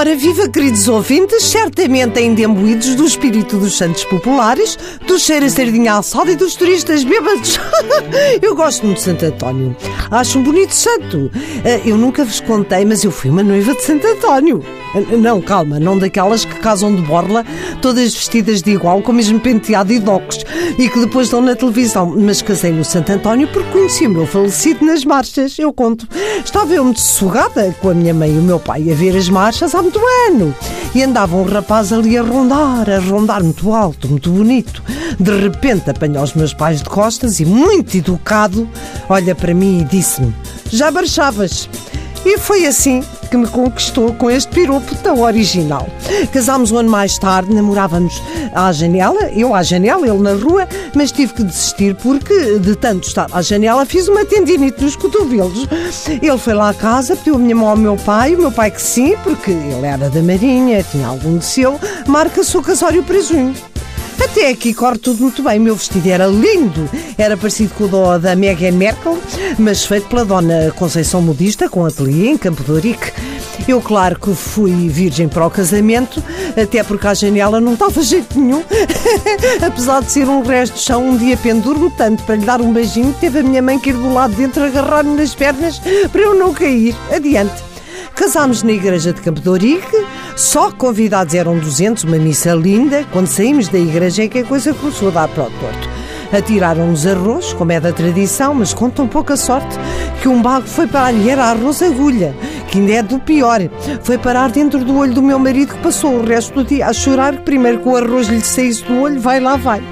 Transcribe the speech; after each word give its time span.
Ora, 0.00 0.16
viva, 0.16 0.48
queridos 0.48 0.88
ouvintes, 0.88 1.42
certamente 1.42 2.18
ainda 2.18 2.40
imbuídos 2.40 2.94
do 2.94 3.04
espírito 3.04 3.58
dos 3.58 3.76
santos 3.76 4.02
populares, 4.04 4.78
do 5.06 5.18
cheiro 5.18 5.44
a 5.44 5.50
sardinha 5.50 5.98
assada 5.98 6.32
e 6.32 6.36
dos 6.36 6.54
turistas 6.54 7.04
bêbados. 7.04 7.60
eu 8.40 8.56
gosto 8.56 8.86
muito 8.86 8.96
de 8.96 9.04
Santo 9.04 9.26
António. 9.26 9.76
Acho 10.10 10.38
um 10.38 10.42
bonito 10.42 10.74
santo. 10.74 11.30
Eh, 11.62 11.82
eu 11.84 11.98
nunca 11.98 12.24
vos 12.24 12.40
contei, 12.40 12.82
mas 12.86 13.04
eu 13.04 13.10
fui 13.10 13.28
uma 13.28 13.42
noiva 13.42 13.74
de 13.74 13.84
Santo 13.84 14.06
António. 14.06 14.64
Eh, 14.94 15.16
não, 15.18 15.38
calma, 15.42 15.78
não 15.78 15.98
daquelas 15.98 16.46
que 16.46 16.54
casam 16.60 16.96
de 16.96 17.02
borla, 17.02 17.44
todas 17.82 18.14
vestidas 18.14 18.62
de 18.62 18.70
igual, 18.70 19.02
com 19.02 19.12
o 19.12 19.14
mesmo 19.14 19.38
penteado 19.38 19.92
e 19.92 19.98
docos, 19.98 20.38
e 20.78 20.88
que 20.88 20.98
depois 20.98 21.28
dão 21.28 21.42
na 21.42 21.54
televisão. 21.54 22.14
Mas 22.16 22.40
casei 22.40 22.72
no 22.72 22.86
Santo 22.86 23.12
António 23.12 23.48
porque 23.48 23.70
conheci 23.70 24.06
o 24.06 24.10
meu 24.10 24.26
falecido 24.26 24.82
nas 24.82 25.04
marchas. 25.04 25.58
Eu 25.58 25.74
conto. 25.74 26.08
Estava 26.42 26.72
eu 26.72 26.84
muito 26.84 27.02
sossegada 27.02 27.76
com 27.82 27.90
a 27.90 27.94
minha 27.94 28.14
mãe 28.14 28.34
e 28.34 28.38
o 28.38 28.42
meu 28.42 28.58
pai 28.58 28.90
a 28.90 28.94
ver 28.94 29.14
as 29.14 29.28
marchas 29.28 29.74
muito 29.90 30.00
ano. 30.28 30.54
E 30.94 31.02
andava 31.02 31.36
um 31.36 31.44
rapaz 31.44 31.92
ali 31.92 32.16
a 32.16 32.22
rondar, 32.22 32.88
a 32.88 32.98
rondar 32.98 33.42
muito 33.42 33.72
alto, 33.72 34.08
muito 34.08 34.30
bonito. 34.30 34.82
De 35.18 35.36
repente 35.40 35.90
apanhou 35.90 36.22
os 36.22 36.34
meus 36.34 36.54
pais 36.54 36.82
de 36.82 36.88
costas 36.88 37.40
e, 37.40 37.44
muito 37.44 37.96
educado, 37.96 38.68
olha 39.08 39.34
para 39.34 39.52
mim 39.52 39.80
e 39.80 39.84
disse-me: 39.84 40.34
Já 40.70 40.90
marchavas? 40.90 41.68
E 42.24 42.38
foi 42.38 42.66
assim 42.66 43.02
que 43.30 43.36
me 43.36 43.46
conquistou 43.46 44.12
com 44.14 44.28
este 44.30 44.52
piropo 44.52 44.94
tão 44.96 45.20
original. 45.20 45.86
Casámos 46.32 46.72
um 46.72 46.78
ano 46.78 46.90
mais 46.90 47.16
tarde, 47.16 47.54
namorávamos 47.54 48.20
à 48.52 48.72
janela, 48.72 49.30
eu 49.30 49.54
à 49.54 49.62
janela, 49.62 50.06
ele 50.06 50.18
na 50.18 50.32
rua, 50.32 50.68
mas 50.94 51.12
tive 51.12 51.32
que 51.32 51.44
desistir 51.44 51.94
porque, 51.96 52.58
de 52.58 52.74
tanto 52.74 53.06
estar 53.06 53.28
à 53.32 53.40
janela, 53.40 53.86
fiz 53.86 54.08
uma 54.08 54.24
tendinite 54.24 54.82
nos 54.82 54.96
cotovelos. 54.96 55.66
Ele 56.08 56.38
foi 56.38 56.54
lá 56.54 56.70
à 56.70 56.74
casa, 56.74 57.14
pediu 57.14 57.36
a 57.36 57.38
minha 57.38 57.54
mão 57.54 57.68
ao 57.68 57.76
meu 57.76 57.96
pai, 57.96 58.34
o 58.34 58.38
meu 58.38 58.52
pai 58.52 58.70
que 58.70 58.82
sim, 58.82 59.16
porque 59.22 59.52
ele 59.52 59.86
era 59.86 60.10
da 60.10 60.22
Marinha, 60.22 60.82
tinha 60.82 61.06
algum 61.06 61.38
de 61.38 61.44
seu, 61.44 61.78
marca-se 62.06 62.56
o 62.56 62.62
casório 62.62 63.02
para 63.04 63.20
junho. 63.20 63.54
Até 64.22 64.50
aqui 64.50 64.74
corre 64.74 64.98
tudo 64.98 65.22
muito 65.22 65.42
bem. 65.42 65.58
Meu 65.58 65.74
vestido 65.74 66.08
era 66.08 66.26
lindo. 66.26 66.88
Era 67.16 67.36
parecido 67.36 67.74
com 67.74 67.84
o 67.84 68.18
da 68.18 68.36
Meghan 68.36 68.72
Merkel, 68.72 69.18
mas 69.58 69.84
feito 69.84 70.08
pela 70.08 70.24
dona 70.24 70.72
Conceição 70.76 71.22
Modista, 71.22 71.68
com 71.68 71.84
ateliê 71.84 72.30
em 72.30 72.38
Campo 72.38 72.62
de 72.62 72.70
Ourique. 72.70 73.12
Eu, 73.68 73.80
claro 73.80 74.18
que 74.18 74.34
fui 74.34 74.88
virgem 74.88 75.28
para 75.28 75.46
o 75.46 75.50
casamento, 75.50 76.22
até 76.60 76.82
porque 76.82 77.06
a 77.06 77.14
janela 77.14 77.60
não 77.60 77.74
estava 77.74 78.00
jeito 78.02 78.38
nenhum. 78.38 78.62
Apesar 79.64 80.02
de 80.02 80.10
ser 80.10 80.28
um 80.28 80.42
resto 80.42 80.74
de 80.74 80.80
chão, 80.80 81.08
um 81.08 81.16
dia 81.16 81.36
penduro-me 81.36 81.90
tanto 81.90 82.22
para 82.24 82.36
lhe 82.36 82.44
dar 82.44 82.60
um 82.60 82.72
beijinho, 82.72 83.14
teve 83.20 83.40
a 83.40 83.42
minha 83.42 83.62
mãe 83.62 83.78
que 83.78 83.90
ir 83.90 83.94
do 83.94 84.12
lado 84.12 84.30
de 84.30 84.38
dentro 84.38 84.64
agarrar-me 84.64 85.16
nas 85.16 85.34
pernas 85.34 85.80
para 86.10 86.20
eu 86.20 86.34
não 86.34 86.52
cair. 86.52 86.94
Adiante. 87.14 87.70
Casámos 88.14 88.62
na 88.62 88.72
igreja 88.72 89.12
de 89.12 89.20
Campo 89.20 89.40
de 89.40 89.48
Ourique, 89.48 89.96
só 90.40 90.70
convidados 90.70 91.34
eram 91.34 91.58
200, 91.58 92.04
uma 92.04 92.16
missa 92.16 92.54
linda. 92.54 93.04
Quando 93.12 93.26
saímos 93.26 93.68
da 93.68 93.78
igreja 93.78 94.24
é 94.24 94.28
que 94.28 94.38
a 94.38 94.44
coisa 94.44 94.72
começou 94.72 95.08
a 95.08 95.10
dar 95.10 95.28
para 95.28 95.44
o 95.44 95.50
torto. 95.50 95.88
Atiraram-nos 96.32 97.06
arroz, 97.06 97.52
como 97.52 97.72
é 97.72 97.80
da 97.80 97.92
tradição, 97.92 98.54
mas 98.54 98.72
com 98.72 98.88
tão 98.88 99.06
pouca 99.06 99.36
sorte 99.36 99.76
que 100.22 100.28
um 100.28 100.40
bago 100.40 100.66
foi 100.66 100.86
parar 100.86 101.12
e 101.12 101.28
era 101.28 101.44
arroz 101.44 101.82
agulha, 101.82 102.34
que 102.68 102.78
ainda 102.78 102.92
é 102.92 103.02
do 103.02 103.18
pior. 103.18 103.60
Foi 104.02 104.16
parar 104.16 104.50
dentro 104.50 104.82
do 104.82 104.96
olho 104.96 105.12
do 105.12 105.22
meu 105.22 105.38
marido 105.38 105.74
que 105.74 105.82
passou 105.82 106.14
o 106.14 106.24
resto 106.24 106.54
do 106.54 106.64
dia 106.64 106.86
a 106.86 106.92
chorar 106.92 107.36
que 107.36 107.42
primeiro 107.42 107.80
que 107.80 107.88
o 107.88 107.96
arroz 107.96 108.28
lhe 108.28 108.40
saísse 108.40 108.84
do 108.84 108.98
olho, 108.98 109.20
vai 109.20 109.40
lá, 109.40 109.56
vai. 109.56 109.82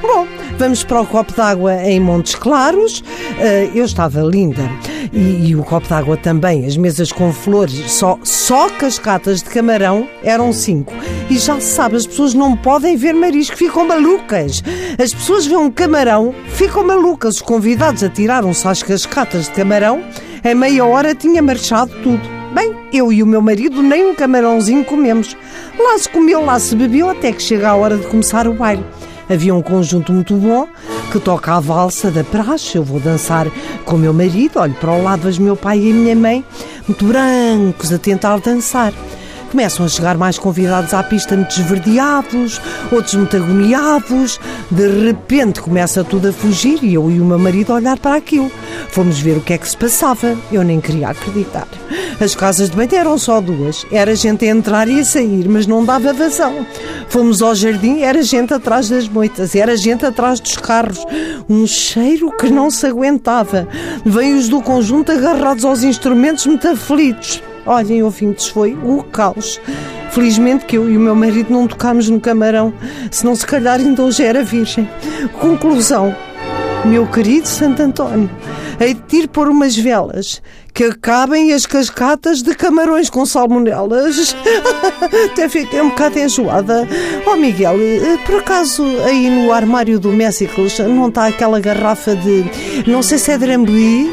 Bom, 0.00 0.26
vamos 0.56 0.84
para 0.84 1.00
o 1.00 1.06
copo 1.06 1.32
d'água 1.34 1.82
em 1.82 1.98
Montes 1.98 2.36
Claros. 2.36 3.00
Uh, 3.00 3.74
eu 3.74 3.84
estava 3.84 4.20
linda 4.20 4.70
e, 5.12 5.48
e 5.48 5.56
o 5.56 5.62
copo 5.62 5.88
d'água 5.88 6.16
também, 6.16 6.66
as 6.66 6.76
mesas 6.76 7.12
com 7.12 7.32
flores, 7.32 7.92
só, 7.92 8.18
só 8.22 8.68
cascatas 8.70 9.42
de 9.42 9.50
camarão 9.50 10.08
eram 10.22 10.52
cinco. 10.52 10.92
E 11.30 11.38
já 11.38 11.60
se 11.60 11.74
sabe, 11.74 11.96
as 11.96 12.06
pessoas 12.06 12.34
não 12.34 12.56
podem 12.56 12.96
ver 12.96 13.14
marisco, 13.14 13.56
ficam 13.56 13.86
malucas. 13.86 14.62
As 15.02 15.12
pessoas 15.12 15.46
veem 15.46 15.58
um 15.58 15.70
camarão, 15.70 16.34
ficam 16.48 16.86
malucas. 16.86 17.36
Os 17.36 17.42
convidados 17.42 18.02
atiraram-se 18.02 18.66
às 18.66 18.82
cascatas 18.82 19.46
de 19.46 19.50
camarão, 19.52 20.02
em 20.44 20.54
meia 20.54 20.84
hora 20.84 21.14
tinha 21.14 21.42
marchado 21.42 21.92
tudo. 22.02 22.36
Bem, 22.54 22.74
eu 22.92 23.12
e 23.12 23.22
o 23.22 23.26
meu 23.26 23.42
marido 23.42 23.82
nem 23.82 24.06
um 24.06 24.14
camarãozinho 24.14 24.84
comemos. 24.84 25.36
Lá 25.78 25.98
se 25.98 26.08
comeu, 26.08 26.44
lá 26.44 26.58
se 26.58 26.74
bebeu, 26.74 27.10
até 27.10 27.32
que 27.32 27.42
chega 27.42 27.68
a 27.68 27.74
hora 27.74 27.98
de 27.98 28.06
começar 28.06 28.48
o 28.48 28.54
baile. 28.54 28.84
Havia 29.28 29.54
um 29.54 29.60
conjunto 29.60 30.12
muito 30.12 30.34
bom 30.34 30.66
que 31.06 31.18
toca 31.20 31.54
a 31.54 31.60
valsa 31.60 32.10
da 32.10 32.24
praxe. 32.24 32.76
Eu 32.76 32.84
vou 32.84 33.00
dançar 33.00 33.46
com 33.84 33.96
meu 33.96 34.12
marido, 34.12 34.58
olho 34.58 34.74
para 34.74 34.92
o 34.92 35.02
lado, 35.02 35.22
vejo 35.22 35.42
meu 35.42 35.56
pai 35.56 35.78
e 35.78 35.90
a 35.90 35.94
minha 35.94 36.16
mãe, 36.16 36.44
muito 36.86 37.04
brancos, 37.04 37.92
a 37.92 37.98
tentar 37.98 38.38
dançar. 38.38 38.92
Começam 39.56 39.86
a 39.86 39.88
chegar 39.88 40.18
mais 40.18 40.38
convidados 40.38 40.92
à 40.92 41.02
pista 41.02 41.34
muito 41.34 41.58
esverdeados, 41.58 42.60
outros 42.92 43.14
muito 43.14 43.38
agoniados. 43.38 44.38
De 44.70 44.86
repente 45.06 45.62
começa 45.62 46.04
tudo 46.04 46.28
a 46.28 46.32
fugir 46.32 46.84
e 46.84 46.92
eu 46.92 47.10
e 47.10 47.18
o 47.18 47.24
meu 47.24 47.38
marido 47.38 47.72
a 47.72 47.76
olhar 47.76 47.98
para 47.98 48.16
aquilo. 48.16 48.52
Fomos 48.90 49.18
ver 49.18 49.38
o 49.38 49.40
que 49.40 49.54
é 49.54 49.58
que 49.58 49.66
se 49.66 49.74
passava. 49.74 50.36
Eu 50.52 50.62
nem 50.62 50.78
queria 50.78 51.08
acreditar. 51.08 51.66
As 52.20 52.34
casas 52.34 52.68
de 52.68 52.76
banho 52.76 52.94
eram 52.94 53.16
só 53.16 53.40
duas. 53.40 53.86
Era 53.90 54.14
gente 54.14 54.44
a 54.44 54.48
entrar 54.48 54.88
e 54.88 55.00
a 55.00 55.04
sair, 55.06 55.48
mas 55.48 55.66
não 55.66 55.82
dava 55.82 56.12
vazão. 56.12 56.66
Fomos 57.08 57.40
ao 57.40 57.54
jardim, 57.54 58.02
era 58.02 58.22
gente 58.22 58.52
atrás 58.52 58.90
das 58.90 59.08
moitas, 59.08 59.54
era 59.54 59.74
gente 59.74 60.04
atrás 60.04 60.38
dos 60.38 60.58
carros. 60.58 61.02
Um 61.48 61.66
cheiro 61.66 62.30
que 62.36 62.50
não 62.50 62.70
se 62.70 62.86
aguentava. 62.86 63.66
Veio 64.04 64.36
os 64.36 64.50
do 64.50 64.60
conjunto 64.60 65.12
agarrados 65.12 65.64
aos 65.64 65.82
instrumentos 65.82 66.44
muito 66.44 66.68
aflitos. 66.68 67.42
Olhem, 67.66 68.02
ouvintes, 68.02 68.46
foi 68.46 68.74
o 68.74 69.02
caos. 69.02 69.60
Felizmente 70.10 70.64
que 70.64 70.76
eu 70.76 70.88
e 70.88 70.96
o 70.96 71.00
meu 71.00 71.14
marido 71.14 71.52
não 71.52 71.66
tocámos 71.66 72.08
no 72.08 72.20
camarão, 72.20 72.72
senão 73.10 73.34
se 73.34 73.46
calhar 73.46 73.78
ainda 73.78 74.02
hoje 74.02 74.22
era 74.22 74.42
virgem. 74.42 74.88
Conclusão. 75.40 76.14
Meu 76.84 77.06
querido 77.06 77.48
Santo 77.48 77.82
António, 77.82 78.30
hei 78.80 78.94
de 78.94 79.16
ir 79.16 79.28
por 79.28 79.48
umas 79.48 79.76
velas 79.76 80.42
que 80.76 80.84
acabem 80.84 81.54
as 81.54 81.64
cascatas 81.64 82.42
de 82.42 82.54
camarões 82.54 83.08
com 83.08 83.24
salmonelas. 83.24 84.36
Até 85.32 85.48
fiquei 85.48 85.80
um 85.80 85.88
bocado 85.88 86.18
enjoada. 86.18 86.86
Oh 87.26 87.34
Miguel, 87.34 87.76
eh, 87.80 88.18
por 88.26 88.40
acaso 88.40 88.84
aí 89.06 89.30
no 89.30 89.52
armário 89.52 89.98
do 89.98 90.12
Messicles 90.12 90.78
não 90.80 91.08
está 91.08 91.28
aquela 91.28 91.60
garrafa 91.60 92.14
de. 92.14 92.44
Não 92.86 93.02
sei 93.02 93.16
se 93.16 93.30
é 93.30 93.38
Drambuie, 93.38 94.12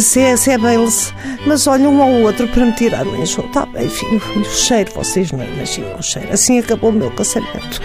se 0.00 0.20
é, 0.20 0.36
se 0.36 0.50
é 0.50 0.58
Bales, 0.58 1.14
mas 1.46 1.68
olha 1.68 1.88
um 1.88 2.02
ao 2.02 2.10
outro 2.22 2.48
para 2.48 2.66
me 2.66 2.72
tirar 2.72 3.06
o 3.06 3.16
enjoo. 3.16 3.46
Está 3.46 3.64
bem, 3.66 3.88
filho. 3.88 4.20
O 4.36 4.44
cheiro, 4.44 4.90
vocês 4.92 5.30
não 5.30 5.44
imaginam 5.44 5.96
o 5.96 6.02
cheiro. 6.02 6.32
Assim 6.32 6.58
acabou 6.58 6.90
o 6.90 6.92
meu 6.92 7.10
casamento. 7.12 7.80